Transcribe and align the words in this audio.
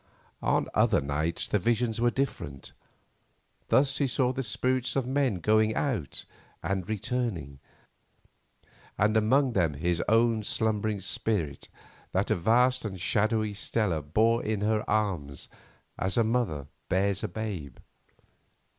On 0.41 0.67
other 0.73 0.99
nights 0.99 1.47
the 1.47 1.59
visions 1.59 2.01
were 2.01 2.09
different. 2.09 2.73
Thus 3.67 3.99
he 3.99 4.07
saw 4.07 4.33
the 4.33 4.41
spirits 4.41 4.95
of 4.95 5.05
men 5.05 5.35
going 5.35 5.75
out 5.75 6.25
and 6.63 6.89
returning, 6.89 7.59
and 8.97 9.15
among 9.15 9.53
them 9.53 9.75
his 9.75 10.01
own 10.09 10.43
slumbering 10.43 11.01
spirit 11.01 11.69
that 12.13 12.31
a 12.31 12.35
vast 12.35 12.83
and 12.83 12.99
shadowy 12.99 13.53
Stella 13.53 14.01
bore 14.01 14.43
in 14.43 14.61
her 14.61 14.83
arms 14.89 15.47
as 15.99 16.17
a 16.17 16.23
mother 16.23 16.65
bears 16.89 17.23
a 17.23 17.27
babe. 17.27 17.77